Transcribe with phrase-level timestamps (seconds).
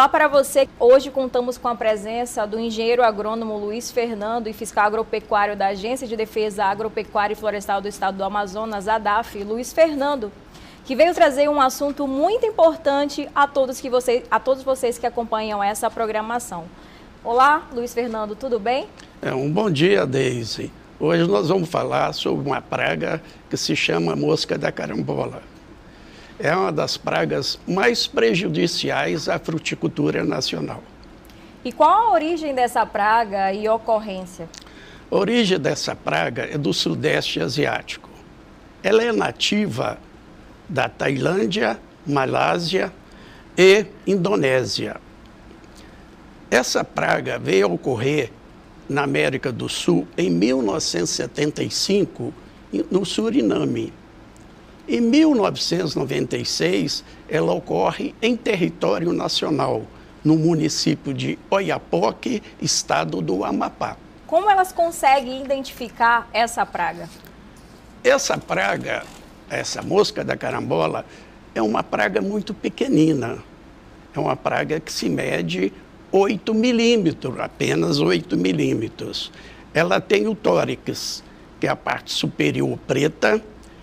[0.00, 0.66] Olá para você.
[0.78, 6.08] Hoje contamos com a presença do engenheiro agrônomo Luiz Fernando e fiscal agropecuário da Agência
[6.08, 10.32] de Defesa Agropecuária e Florestal do Estado do Amazonas, ADAF, Luiz Fernando,
[10.86, 15.06] que veio trazer um assunto muito importante a todos, que você, a todos vocês que
[15.06, 16.64] acompanham essa programação.
[17.22, 18.88] Olá, Luiz Fernando, tudo bem?
[19.20, 20.72] É, um bom dia, Deise.
[20.98, 25.42] Hoje nós vamos falar sobre uma praga que se chama mosca da carambola
[26.42, 30.82] é uma das pragas mais prejudiciais à fruticultura nacional.
[31.62, 34.48] E qual a origem dessa praga e ocorrência?
[35.10, 38.08] A origem dessa praga é do Sudeste Asiático.
[38.82, 39.98] Ela é nativa
[40.66, 42.90] da Tailândia, Malásia
[43.58, 44.96] e Indonésia.
[46.50, 48.32] Essa praga veio a ocorrer
[48.88, 52.32] na América do Sul em 1975,
[52.90, 53.99] no Suriname.
[54.92, 59.84] Em 1996, ela ocorre em território nacional,
[60.24, 63.96] no município de Oiapoque, estado do Amapá.
[64.26, 67.08] Como elas conseguem identificar essa praga?
[68.02, 69.04] Essa praga,
[69.48, 71.06] essa mosca da carambola,
[71.54, 73.38] é uma praga muito pequenina.
[74.12, 75.72] É uma praga que se mede
[76.10, 79.30] 8 milímetros, apenas 8 milímetros.
[79.72, 81.22] Ela tem o tórax,
[81.60, 83.40] que é a parte superior preta,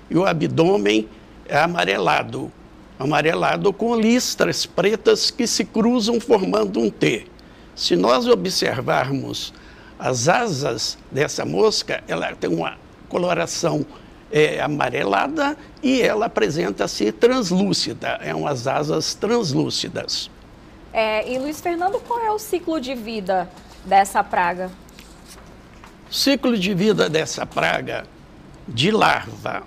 [0.09, 1.07] e o abdômen
[1.47, 2.51] é amarelado,
[2.99, 7.27] amarelado com listras pretas que se cruzam formando um T.
[7.75, 9.53] Se nós observarmos
[9.99, 12.77] as asas dessa mosca, ela tem uma
[13.09, 13.85] coloração
[14.31, 20.29] é, amarelada e ela apresenta-se translúcida, é umas asas translúcidas.
[20.91, 23.49] É, e Luiz Fernando, qual é o ciclo de vida
[23.85, 24.71] dessa praga?
[26.09, 28.05] Ciclo de vida dessa praga
[28.67, 29.63] de larva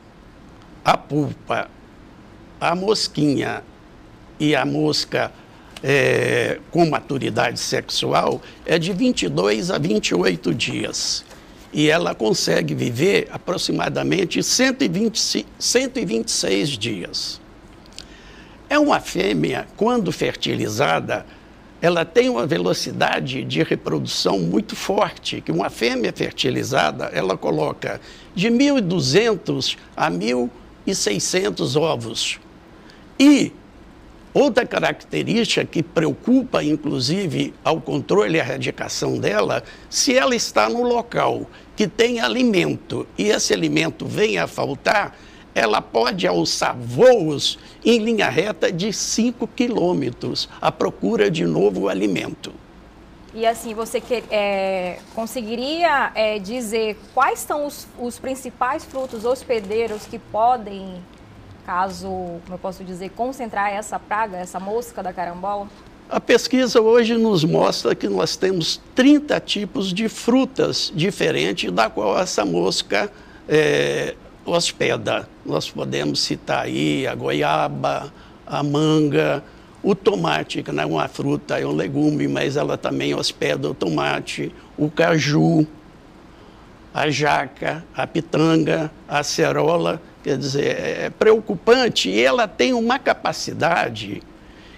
[0.84, 1.68] a pulpa,
[2.60, 3.62] a mosquinha
[4.38, 5.32] e a mosca
[5.82, 11.24] é, com maturidade sexual é de 22 a 28 dias.
[11.72, 17.40] E ela consegue viver aproximadamente 120, 126 dias.
[18.68, 21.24] É uma fêmea, quando fertilizada,
[21.80, 28.00] ela tem uma velocidade de reprodução muito forte, que uma fêmea fertilizada, ela coloca
[28.34, 30.50] de 1.200 a 1.000
[30.86, 32.40] e 600 ovos.
[33.18, 33.52] E
[34.32, 41.48] outra característica que preocupa, inclusive, ao controle e erradicação dela, se ela está no local
[41.76, 45.16] que tem alimento e esse alimento vem a faltar,
[45.54, 52.52] ela pode alçar voos em linha reta de 5 quilômetros à procura de novo alimento.
[53.32, 60.04] E assim, você que, é, conseguiria é, dizer quais são os, os, principais frutos hospedeiros
[60.04, 60.96] que podem,
[61.64, 65.68] caso, como eu posso dizer, concentrar essa praga, essa mosca da carambola?
[66.08, 72.18] A pesquisa hoje nos mostra que nós temos 30 tipos de frutas diferentes da qual
[72.18, 73.12] essa mosca
[73.48, 75.28] é, hospeda.
[75.46, 78.12] Nós podemos citar aí a goiaba,
[78.44, 79.44] a manga,
[79.82, 83.74] o tomate, que não é uma fruta, é um legume, mas ela também hospeda o
[83.74, 85.66] tomate, o caju,
[86.92, 90.00] a jaca, a pitanga, a acerola.
[90.22, 94.22] Quer dizer, é preocupante e ela tem uma capacidade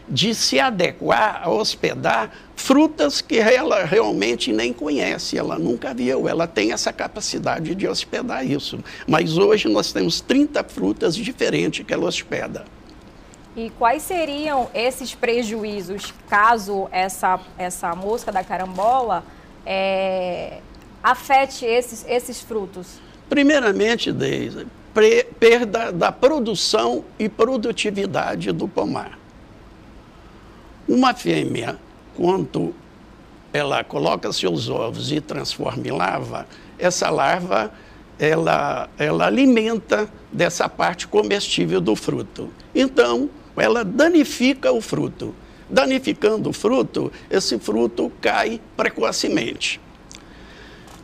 [0.09, 6.47] de se adequar a hospedar frutas que ela realmente nem conhece, ela nunca viu, ela
[6.47, 8.79] tem essa capacidade de hospedar isso.
[9.07, 12.65] Mas hoje nós temos 30 frutas diferentes que ela hospeda.
[13.55, 19.23] E quais seriam esses prejuízos caso essa, essa mosca da carambola
[19.67, 20.61] é,
[21.03, 22.99] afete esses, esses frutos?
[23.29, 24.67] Primeiramente, Deise,
[25.39, 29.19] perda da produção e produtividade do pomar.
[30.89, 31.79] Uma fêmea,
[32.17, 32.75] quando
[33.53, 36.47] ela coloca seus ovos e transforma em larva,
[36.79, 37.71] essa larva
[38.19, 42.51] ela, ela alimenta dessa parte comestível do fruto.
[42.75, 45.35] Então, ela danifica o fruto.
[45.69, 49.81] Danificando o fruto, esse fruto cai precocemente.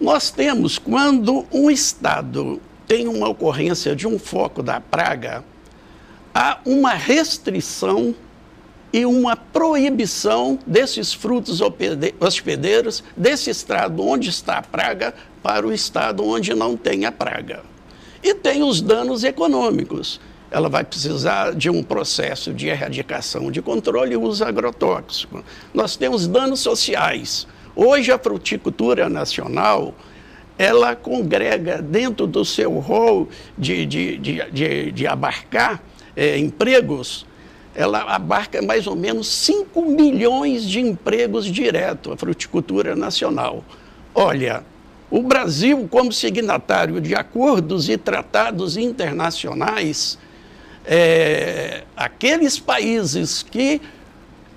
[0.00, 5.44] Nós temos, quando um estado tem uma ocorrência de um foco da praga,
[6.34, 8.14] há uma restrição
[8.92, 11.60] e uma proibição desses frutos
[12.20, 17.62] hospedeiros desse estado onde está a praga para o estado onde não tem a praga.
[18.22, 24.14] E tem os danos econômicos ela vai precisar de um processo de erradicação, de controle
[24.14, 25.44] e uso agrotóxico.
[25.74, 27.46] Nós temos danos sociais.
[27.76, 29.94] Hoje a fruticultura nacional,
[30.56, 35.82] ela congrega dentro do seu rol de, de, de, de, de abarcar
[36.16, 37.24] é, empregos,
[37.74, 43.62] ela abarca mais ou menos 5 milhões de empregos diretos, a fruticultura nacional.
[44.12, 44.64] Olha,
[45.08, 50.18] o Brasil, como signatário de acordos e tratados internacionais,
[50.90, 53.80] é, aqueles países que,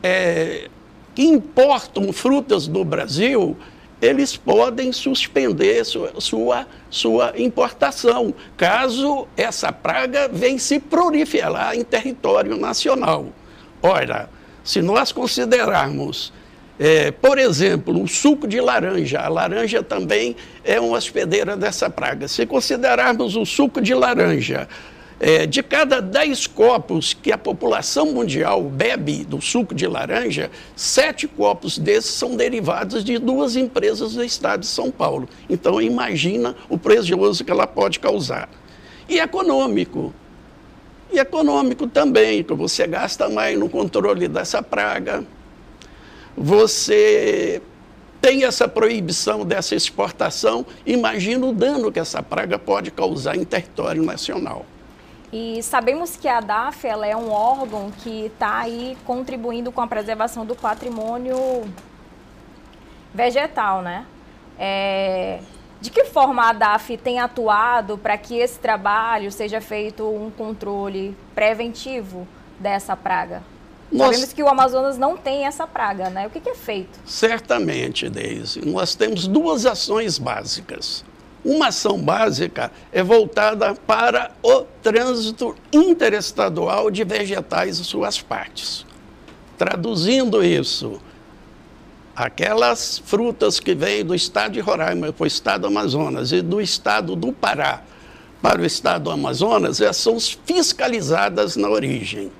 [0.01, 0.69] é,
[1.13, 3.57] que importam frutas do Brasil,
[4.01, 12.57] eles podem suspender sua, sua, sua, importação, caso essa praga venha se proliferar em território
[12.57, 13.28] nacional.
[13.83, 14.30] Ora,
[14.63, 16.31] se nós considerarmos,
[16.80, 22.28] é, por exemplo, o suco de laranja, a laranja também é uma hospedeira dessa praga.
[22.28, 24.68] Se considerarmos o suco de laranja,
[25.23, 31.27] é, de cada 10 copos que a população mundial bebe do suco de laranja, sete
[31.27, 35.29] copos desses são derivados de duas empresas do estado de São Paulo.
[35.47, 38.50] Então, imagina o prejuízo que ela pode causar.
[39.07, 40.12] E econômico.
[41.13, 45.23] E econômico também, que você gasta mais no controle dessa praga.
[46.35, 47.62] Você
[48.19, 54.01] tem essa proibição dessa exportação, imagina o dano que essa praga pode causar em território
[54.01, 54.65] nacional.
[55.31, 59.88] E sabemos que a DAF ela é um órgão que está aí contribuindo com a
[59.88, 61.38] preservação do patrimônio
[63.13, 64.06] vegetal, né?
[64.60, 65.39] É,
[65.80, 71.16] de que forma a DAF tem atuado para que esse trabalho seja feito um controle
[71.33, 72.28] preventivo
[72.60, 73.42] dessa praga?
[73.92, 74.16] Nós...
[74.16, 76.28] Sabemos que o Amazonas não tem essa praga, né?
[76.28, 77.00] O que, que é feito?
[77.06, 78.66] Certamente, Deise.
[78.66, 81.04] Nós temos duas ações básicas.
[81.44, 88.86] Uma ação básica é voltada para o trânsito interestadual de vegetais e suas partes.
[89.58, 91.02] Traduzindo isso,
[92.16, 96.62] aquelas frutas que vêm do estado de Roraima para o estado do Amazonas e do
[96.62, 97.82] estado do Pará
[98.42, 102.32] para o estado do Amazonas, elas são fiscalizadas na origem.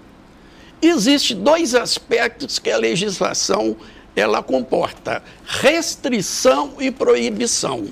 [0.82, 3.78] Existem dois aspectos que a legislação
[4.16, 7.86] ela comporta: restrição e proibição.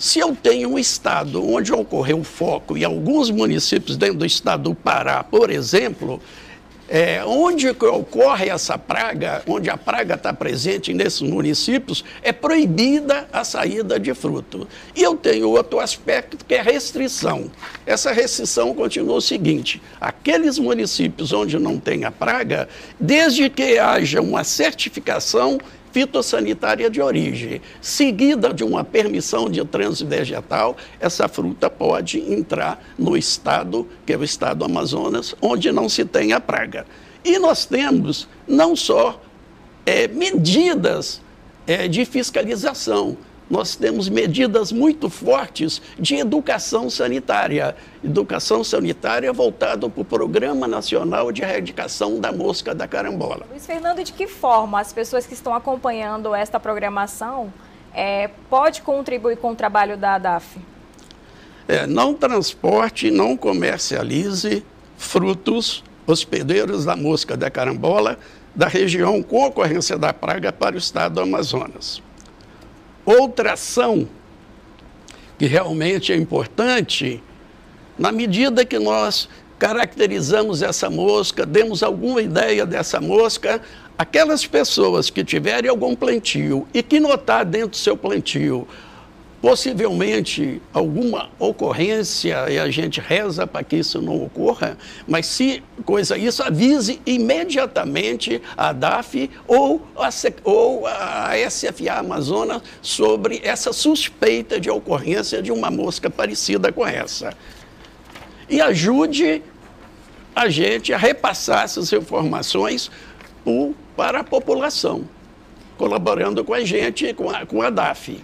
[0.00, 4.74] Se eu tenho um estado onde ocorreu foco e alguns municípios dentro do estado do
[4.74, 6.18] Pará, por exemplo,
[6.88, 13.44] é, onde ocorre essa praga, onde a praga está presente nesses municípios, é proibida a
[13.44, 14.66] saída de fruto.
[14.96, 17.50] E eu tenho outro aspecto que é restrição.
[17.84, 24.22] Essa restrição continua o seguinte: aqueles municípios onde não tem a praga, desde que haja
[24.22, 25.58] uma certificação
[25.92, 33.16] fitossanitária de origem, seguida de uma permissão de trânsito vegetal, essa fruta pode entrar no
[33.16, 36.86] estado, que é o estado do Amazonas, onde não se tem a praga.
[37.24, 39.20] E nós temos não só
[39.84, 41.20] é, medidas
[41.66, 43.16] é, de fiscalização,
[43.50, 47.74] nós temos medidas muito fortes de educação sanitária.
[48.02, 53.44] Educação sanitária voltada para o Programa Nacional de Erradicação da Mosca da Carambola.
[53.50, 57.52] Luiz Fernando, de que forma as pessoas que estão acompanhando esta programação
[57.92, 60.60] é, pode contribuir com o trabalho da ADAF?
[61.66, 64.64] É, não transporte, não comercialize
[64.96, 68.16] frutos hospedeiros da mosca da carambola
[68.54, 72.02] da região com ocorrência da praga para o estado do Amazonas.
[73.04, 74.08] Outra ação
[75.38, 77.22] que realmente é importante,
[77.98, 79.28] na medida que nós
[79.58, 83.60] caracterizamos essa mosca, demos alguma ideia dessa mosca,
[83.96, 88.66] aquelas pessoas que tiverem algum plantio e que notar dentro do seu plantio
[89.40, 94.76] possivelmente alguma ocorrência e a gente reza para que isso não ocorra,
[95.08, 100.10] mas se coisa isso, avise imediatamente a DAF ou a,
[100.44, 107.32] ou a SFA Amazonas sobre essa suspeita de ocorrência de uma mosca parecida com essa.
[108.48, 109.42] E ajude
[110.36, 112.90] a gente a repassar essas informações
[113.96, 115.08] para a população,
[115.78, 118.20] colaborando com a gente, com a, com a DAF.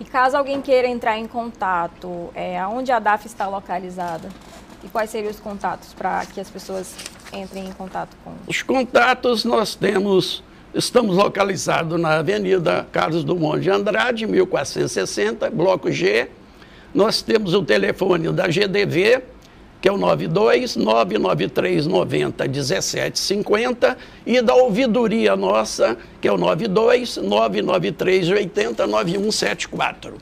[0.00, 4.30] E caso alguém queira entrar em contato, é, aonde a DAF está localizada?
[4.82, 6.94] E quais seriam os contatos para que as pessoas
[7.34, 8.32] entrem em contato com?
[8.46, 10.42] Os contatos nós temos,
[10.74, 16.30] estamos localizados na Avenida Carlos Dumont de Andrade, 1460, Bloco G.
[16.94, 19.22] Nós temos o telefone da GDV,
[19.80, 23.96] que é o 92 993 90 1750
[24.26, 30.18] e da ouvidoria nossa, que é o 92 993 80 9174.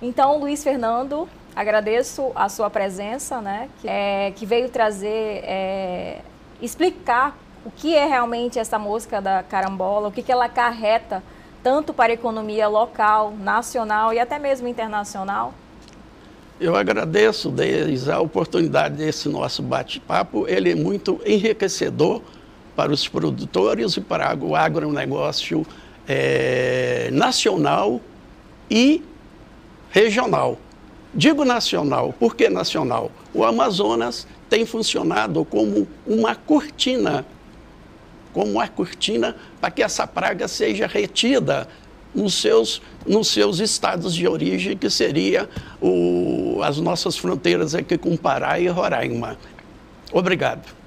[0.00, 6.20] Então, Luiz Fernando, agradeço a sua presença, né, que, é, que veio trazer, é,
[6.62, 11.22] explicar o que é realmente essa mosca da carambola, o que, que ela acarreta
[11.62, 15.52] tanto para a economia local, nacional e até mesmo internacional.
[16.60, 20.48] Eu agradeço desde a oportunidade desse nosso bate-papo.
[20.48, 22.20] Ele é muito enriquecedor
[22.74, 25.64] para os produtores e para o agronegócio
[26.08, 28.00] é, nacional
[28.68, 29.04] e
[29.90, 30.58] regional.
[31.14, 33.12] Digo nacional, por que nacional?
[33.32, 37.24] O Amazonas tem funcionado como uma cortina,
[38.32, 41.68] como uma cortina para que essa praga seja retida
[42.14, 45.48] nos seus, nos seus estados de origem, que seria
[45.80, 49.38] o, as nossas fronteiras aqui com Pará e Roraima.
[50.12, 50.77] Obrigado.